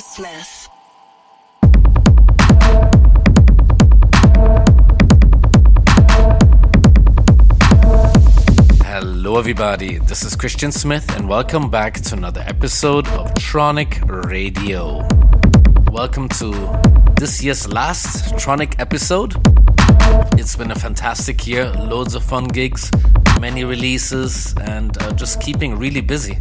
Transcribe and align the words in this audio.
Smith. 0.00 0.68
Hello, 8.82 9.38
everybody. 9.38 9.98
This 9.98 10.24
is 10.24 10.34
Christian 10.36 10.72
Smith, 10.72 11.14
and 11.16 11.28
welcome 11.28 11.70
back 11.70 11.94
to 12.00 12.14
another 12.14 12.42
episode 12.46 13.06
of 13.08 13.32
Tronic 13.34 14.00
Radio. 14.26 15.06
Welcome 15.92 16.28
to 16.30 16.50
this 17.18 17.42
year's 17.42 17.70
last 17.70 18.34
Tronic 18.36 18.80
episode. 18.80 19.34
It's 20.38 20.56
been 20.56 20.70
a 20.70 20.78
fantastic 20.78 21.46
year, 21.46 21.70
loads 21.72 22.14
of 22.14 22.24
fun 22.24 22.48
gigs, 22.48 22.90
many 23.40 23.64
releases, 23.64 24.54
and 24.62 24.96
uh, 25.02 25.12
just 25.12 25.40
keeping 25.40 25.78
really 25.78 26.00
busy. 26.00 26.36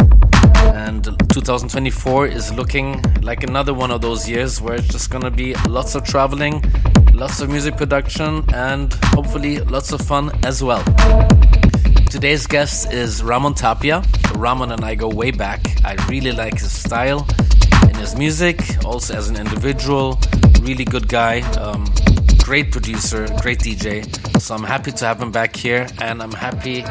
And 0.59 1.03
2024 1.29 2.27
is 2.27 2.53
looking 2.53 3.01
like 3.21 3.43
another 3.43 3.73
one 3.73 3.91
of 3.91 4.01
those 4.01 4.27
years 4.29 4.61
where 4.61 4.75
it's 4.75 4.87
just 4.87 5.09
gonna 5.09 5.31
be 5.31 5.55
lots 5.67 5.95
of 5.95 6.03
traveling, 6.03 6.63
lots 7.13 7.39
of 7.39 7.49
music 7.49 7.77
production, 7.77 8.43
and 8.53 8.93
hopefully 9.15 9.59
lots 9.59 9.91
of 9.91 10.01
fun 10.01 10.31
as 10.45 10.63
well. 10.63 10.83
Today's 12.09 12.47
guest 12.47 12.91
is 12.91 13.23
Ramon 13.23 13.53
Tapia. 13.53 14.03
Ramon 14.35 14.71
and 14.71 14.83
I 14.83 14.95
go 14.95 15.09
way 15.09 15.31
back. 15.31 15.61
I 15.85 15.95
really 16.09 16.31
like 16.31 16.59
his 16.59 16.71
style 16.71 17.27
and 17.83 17.95
his 17.95 18.15
music, 18.15 18.59
also 18.85 19.15
as 19.15 19.29
an 19.29 19.35
individual. 19.37 20.19
Really 20.61 20.85
good 20.85 21.07
guy, 21.07 21.41
um, 21.59 21.85
great 22.49 22.71
producer, 22.71 23.27
great 23.43 23.59
DJ. 23.59 24.03
So 24.41 24.55
I'm 24.55 24.63
happy 24.63 24.91
to 24.91 25.05
have 25.05 25.21
him 25.21 25.31
back 25.31 25.55
here, 25.55 25.85
and 26.01 26.19
I'm 26.19 26.31
happy 26.31 26.81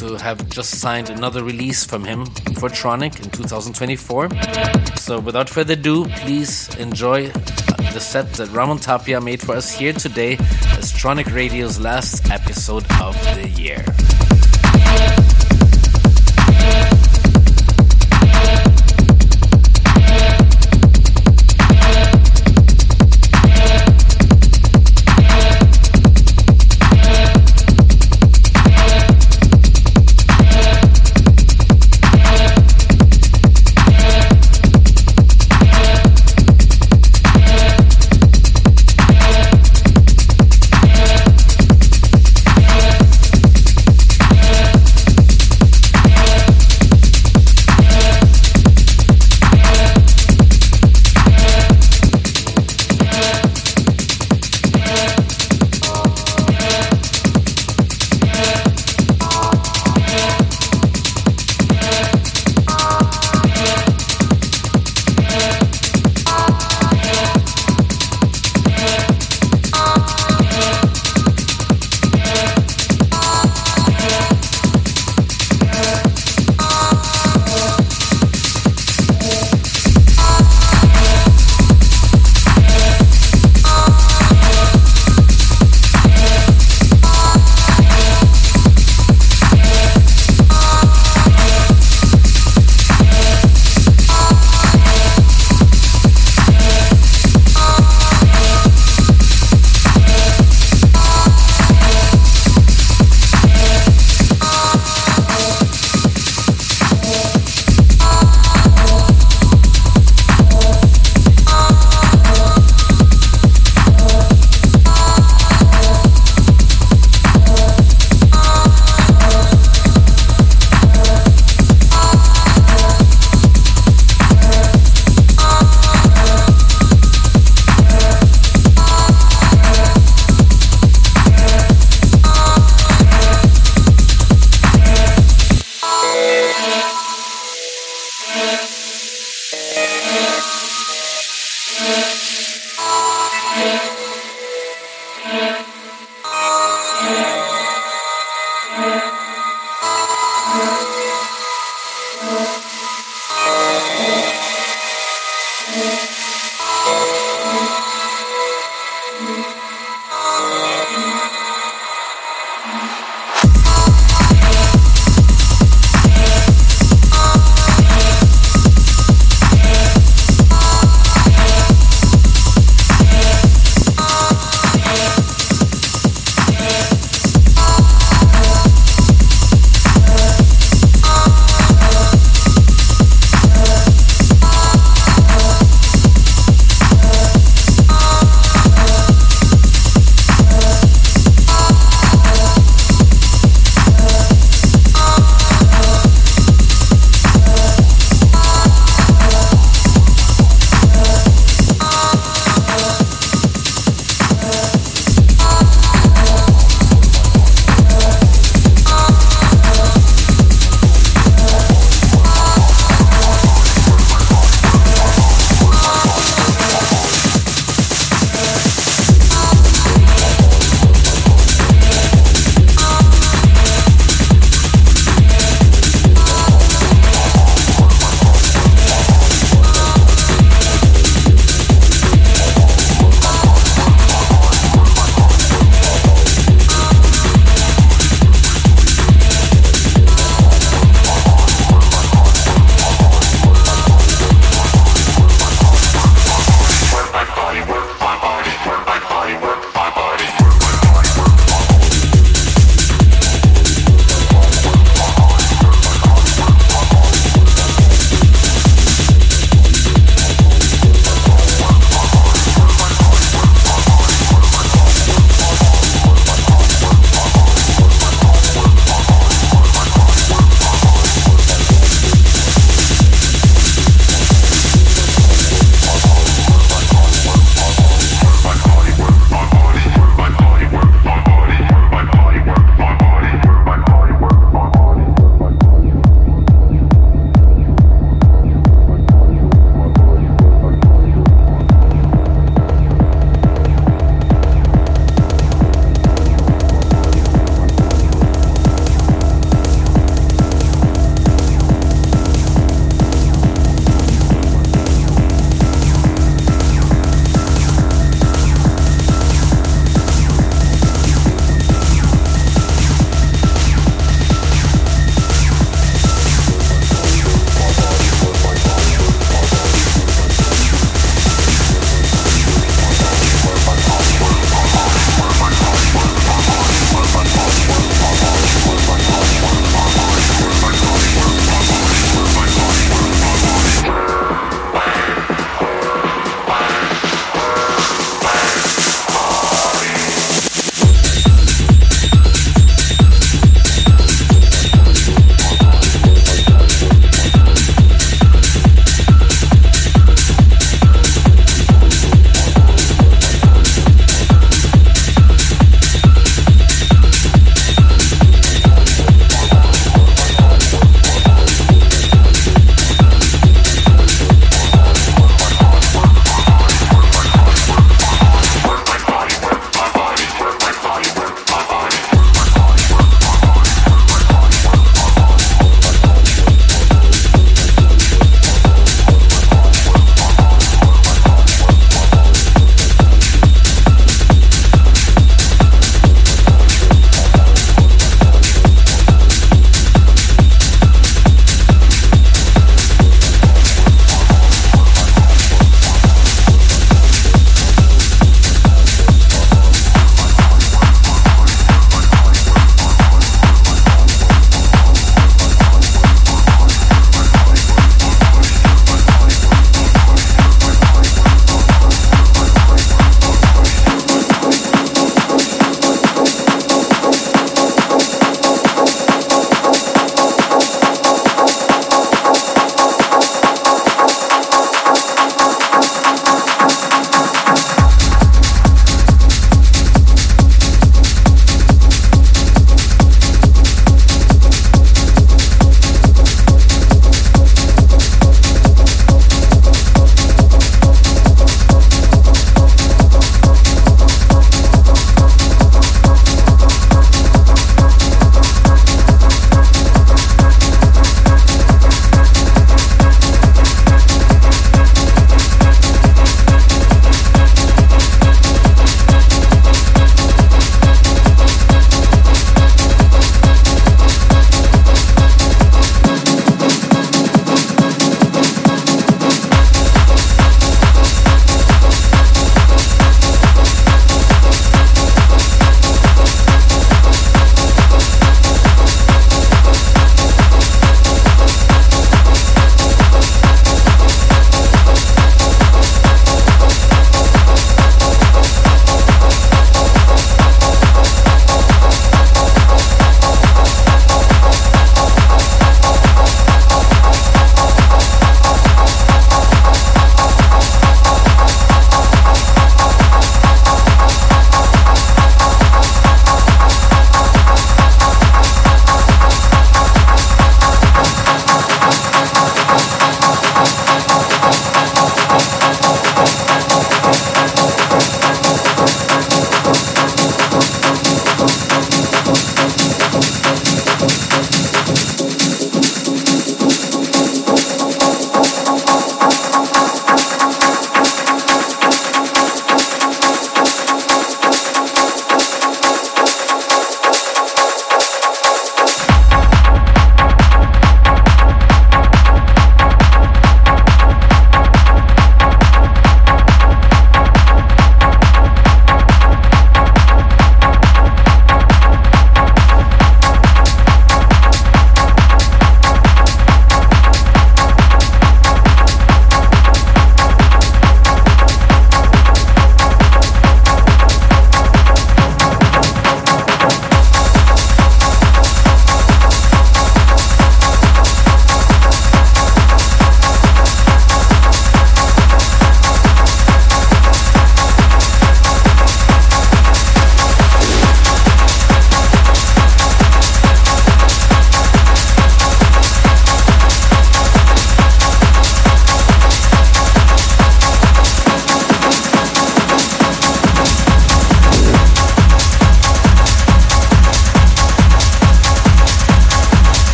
to 0.00 0.16
have 0.16 0.48
just 0.48 0.80
signed 0.80 1.10
another 1.10 1.44
release 1.44 1.84
from 1.84 2.04
him 2.04 2.26
for 2.58 2.68
Tronic 2.68 3.22
in 3.22 3.30
2024. 3.30 4.28
So 4.96 5.20
without 5.20 5.48
further 5.48 5.74
ado, 5.74 6.06
please 6.06 6.74
enjoy 6.74 7.28
the 7.94 8.00
set 8.00 8.32
that 8.32 8.48
Ramon 8.50 8.78
Tapia 8.78 9.20
made 9.20 9.40
for 9.40 9.54
us 9.54 9.72
here 9.72 9.92
today 9.92 10.38
as 10.76 10.92
Tronic 10.92 11.32
Radio's 11.32 11.78
last 11.78 12.28
episode 12.32 12.84
of 13.00 13.14
the 13.36 13.48
year. 13.48 13.84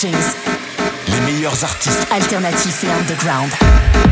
DJs. 0.00 0.34
Les 1.08 1.20
meilleurs 1.20 1.62
artistes. 1.62 2.06
Alternatifs 2.10 2.84
et 2.84 2.90
underground. 2.90 4.09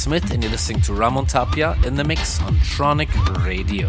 Smith, 0.00 0.30
and 0.30 0.42
you're 0.42 0.50
listening 0.50 0.80
to 0.80 0.94
Ramon 0.94 1.26
Tapia 1.26 1.76
in 1.84 1.94
the 1.94 2.02
mix 2.02 2.40
on 2.40 2.54
Tronic 2.60 3.10
Radio. 3.44 3.86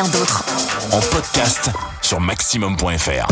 D'autres. 0.00 0.42
En 0.90 1.00
podcast 1.00 1.70
sur 2.00 2.18
maximum.fr. 2.18 3.26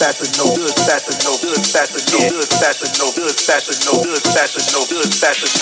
fashion, 0.00 0.32
no 0.40 0.48
good 0.56 0.72
fashion, 0.88 1.12
no 1.28 1.36
good 1.44 1.60
fashion, 1.60 2.00
no 2.08 2.24
good 2.32 2.48
fashion, 2.48 2.88
no 2.96 3.12
good 3.12 3.36
fashion, 3.36 3.76
no 3.84 4.00
good 4.00 4.24
fashion, 4.32 4.64
no 4.72 4.80
good 4.88 5.12
fashion. 5.12 5.59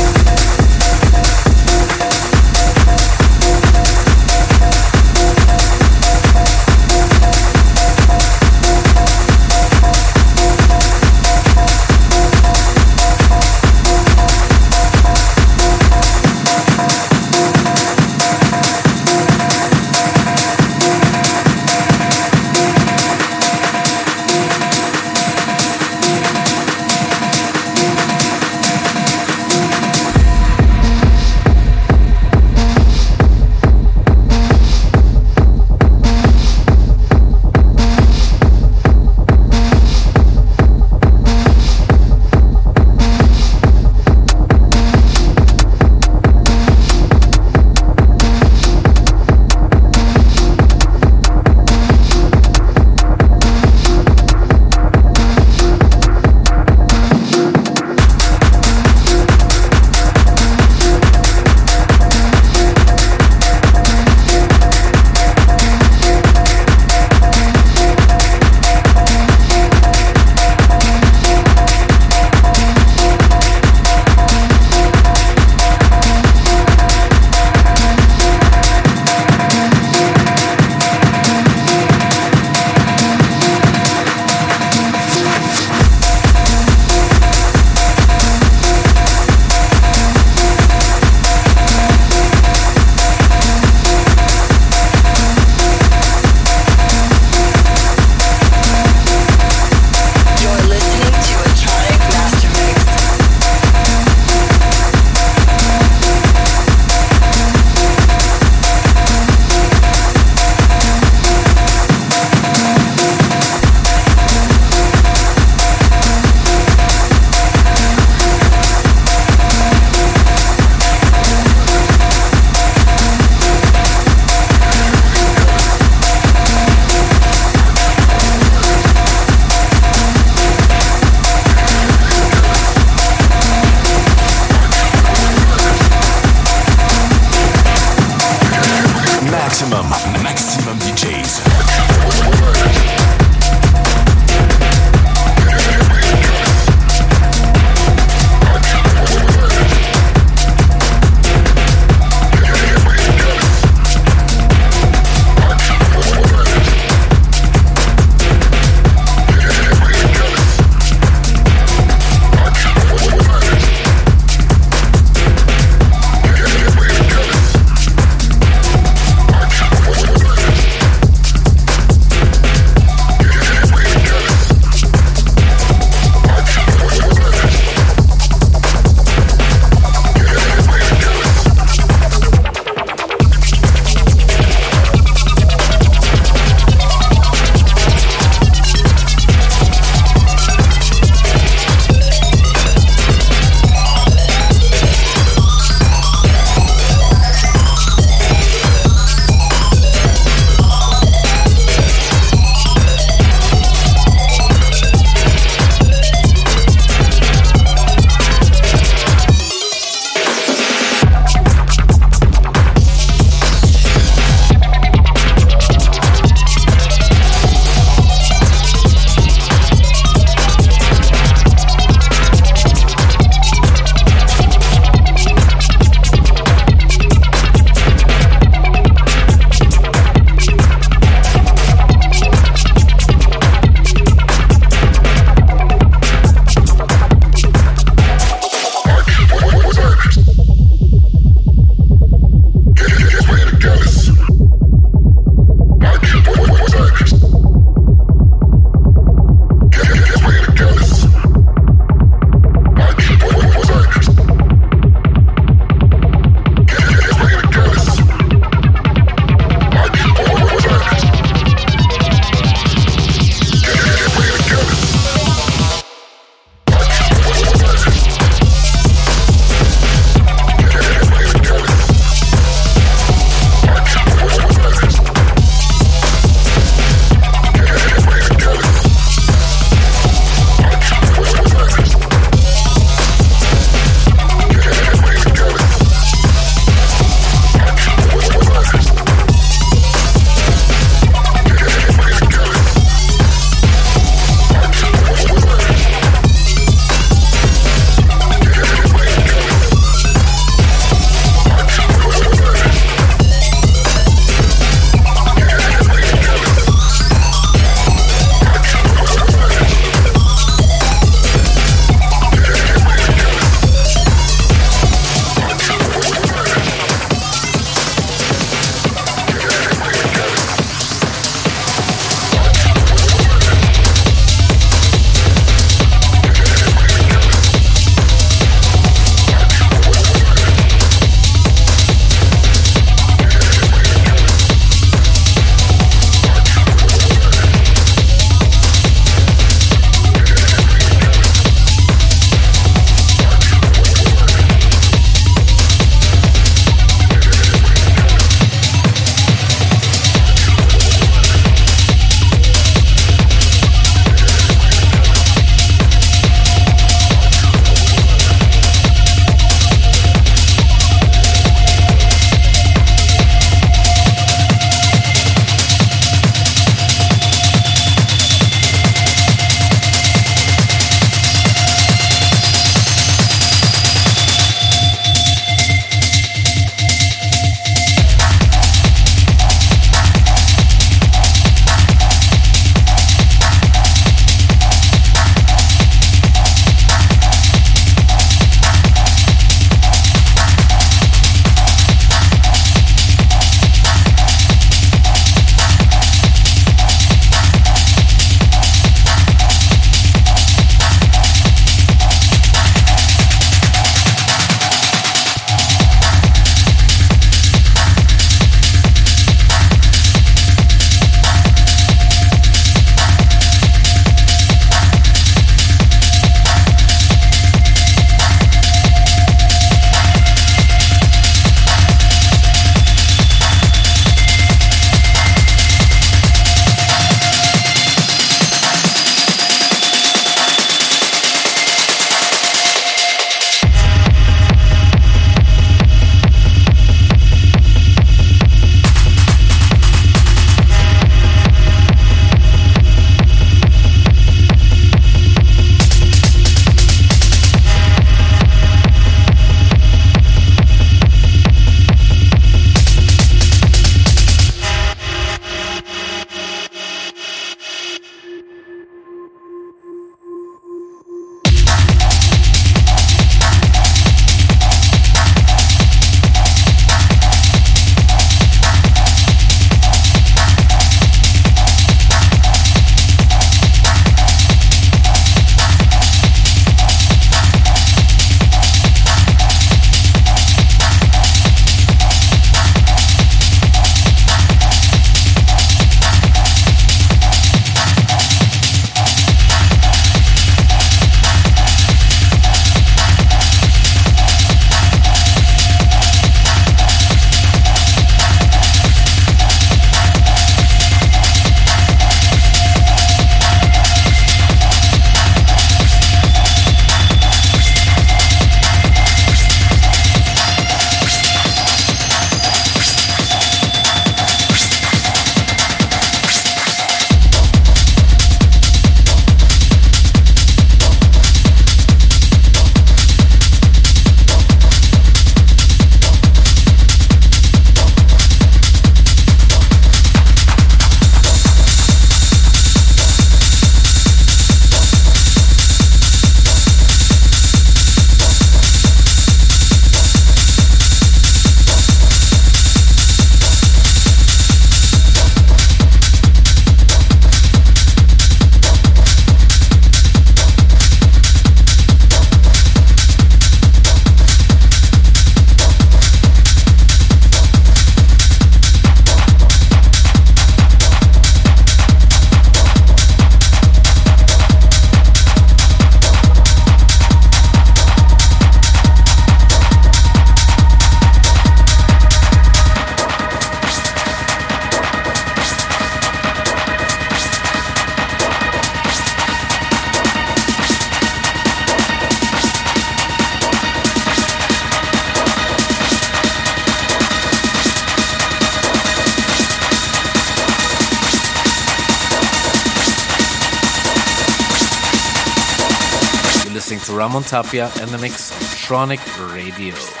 Ramon 597.01 597.23
Tapia 597.23 597.71
and 597.79 597.89
the 597.89 597.97
mix 597.97 598.31
on 598.31 598.37
Tronic 598.63 599.01
Radio. 599.33 600.00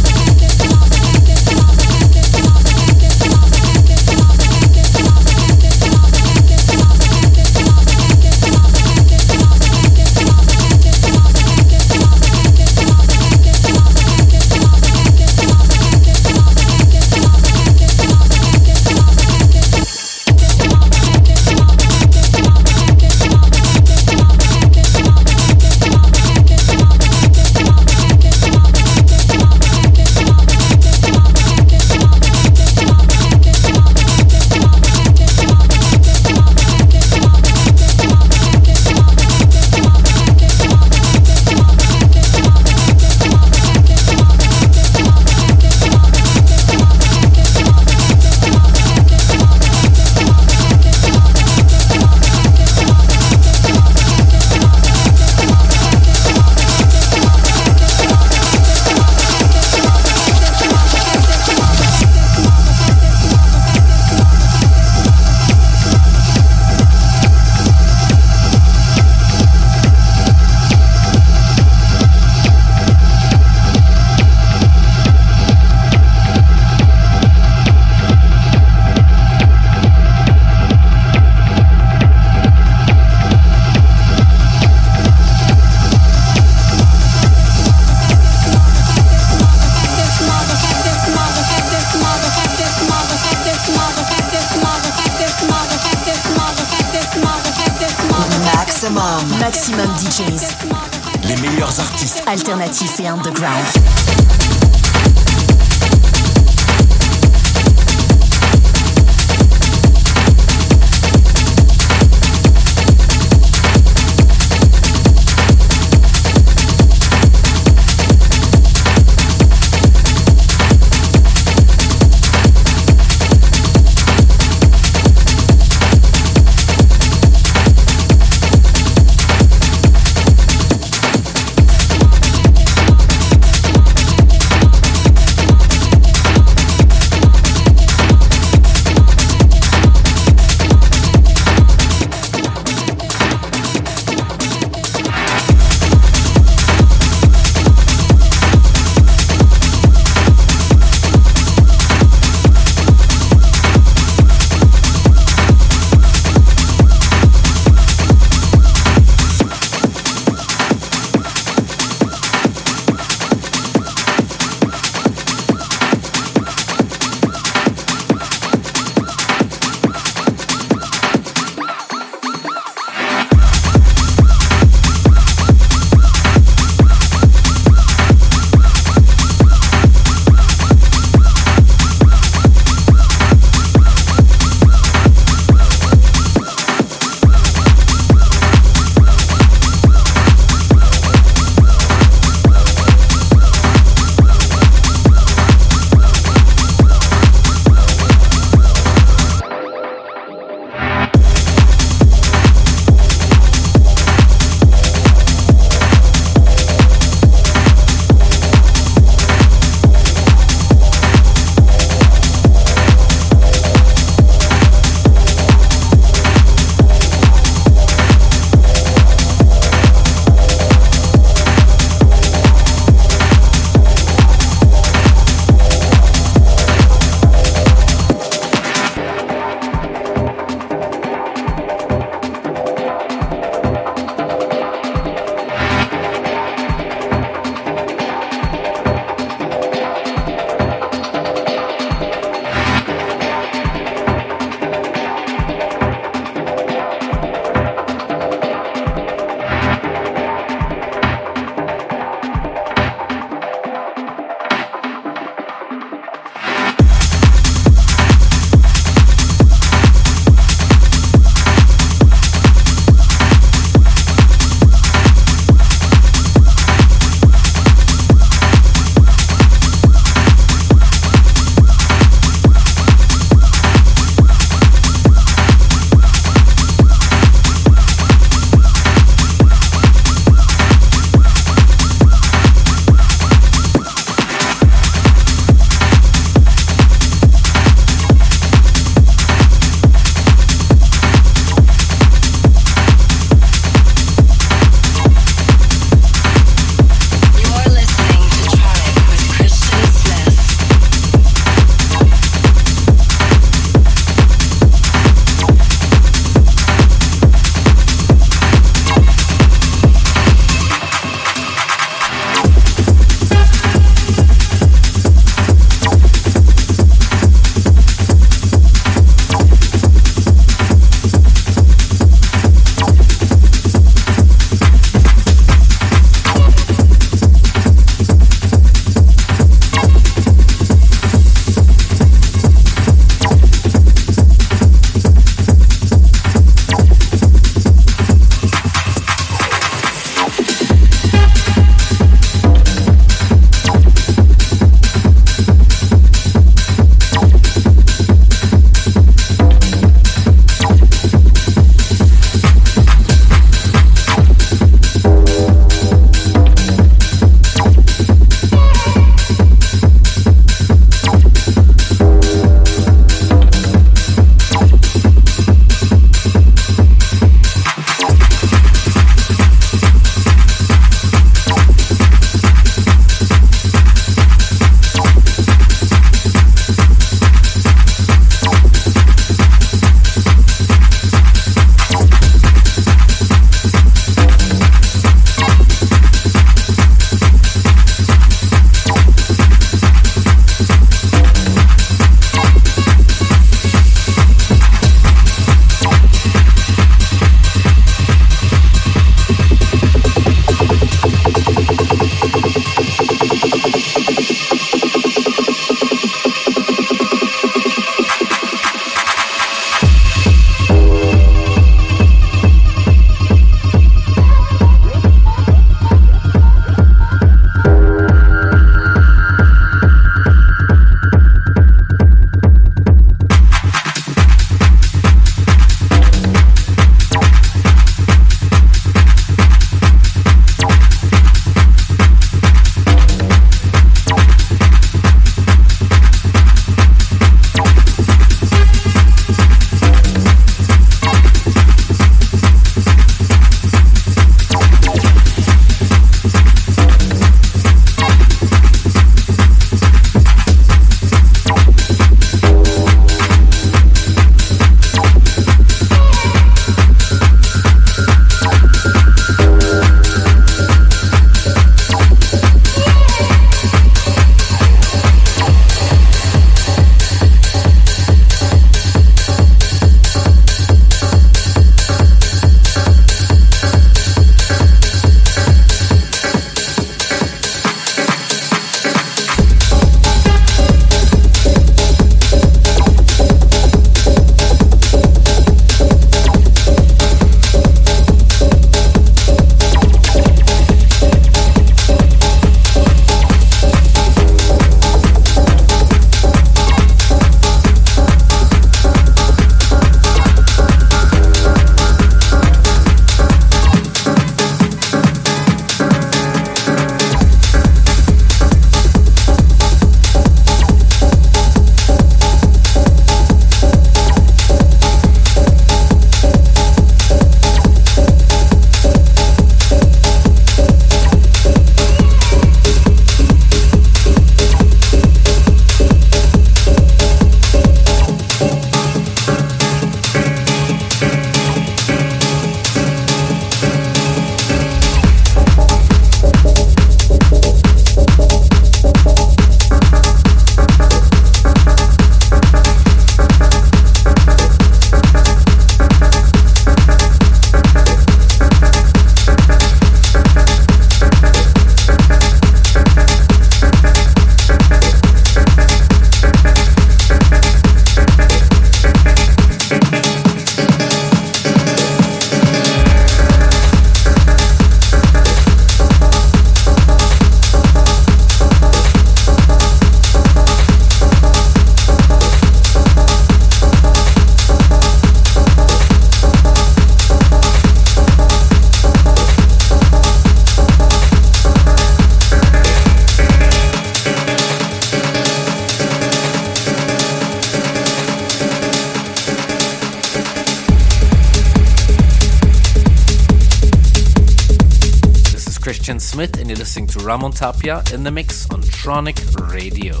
Christian 595.90 596.08
Smith, 596.18 596.38
and 596.38 596.48
you're 596.48 596.56
listening 596.56 596.86
to 596.86 597.00
Ramon 597.00 597.32
Tapia 597.32 597.82
in 597.92 598.04
the 598.04 598.12
mix 598.12 598.48
on 598.50 598.62
Tronic 598.62 599.50
Radio. 599.50 600.00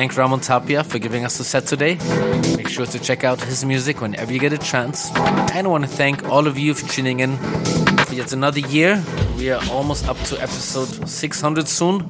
Thank 0.00 0.16
Ramon 0.16 0.40
Tapia 0.40 0.82
for 0.82 0.98
giving 0.98 1.26
us 1.26 1.36
the 1.36 1.44
set 1.44 1.66
today. 1.66 1.98
Make 2.56 2.68
sure 2.68 2.86
to 2.86 2.98
check 2.98 3.22
out 3.22 3.38
his 3.42 3.66
music 3.66 4.00
whenever 4.00 4.32
you 4.32 4.38
get 4.38 4.54
a 4.54 4.56
chance. 4.72 5.10
And 5.54 5.66
I 5.66 5.68
want 5.68 5.84
to 5.84 5.90
thank 5.90 6.26
all 6.26 6.46
of 6.46 6.56
you 6.56 6.72
for 6.72 6.88
tuning 6.88 7.20
in 7.20 7.36
for 8.06 8.14
yet 8.14 8.32
another 8.32 8.60
year. 8.60 9.04
We 9.36 9.50
are 9.50 9.60
almost 9.70 10.08
up 10.08 10.16
to 10.28 10.40
episode 10.40 11.06
600 11.06 11.68
soon, 11.68 12.08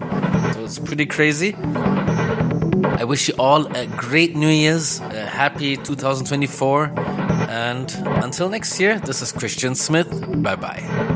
so 0.52 0.64
it's 0.64 0.78
pretty 0.78 1.04
crazy. 1.06 1.56
I 3.00 3.02
wish 3.02 3.26
you 3.26 3.34
all 3.40 3.66
a 3.76 3.88
great 3.88 4.36
New 4.36 4.54
Year's, 4.64 5.00
a 5.00 5.26
happy 5.26 5.76
2024, 5.76 6.92
and 7.48 7.92
until 8.22 8.48
next 8.48 8.78
year, 8.78 9.00
this 9.00 9.20
is 9.20 9.32
Christian 9.32 9.74
Smith. 9.74 10.08
Bye 10.40 10.54
bye. 10.54 11.09